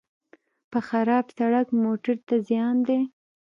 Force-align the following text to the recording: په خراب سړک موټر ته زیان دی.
په 0.71 0.79
خراب 0.87 1.25
سړک 1.37 1.67
موټر 1.83 2.15
ته 2.27 2.35
زیان 2.47 2.75
دی. 2.87 2.99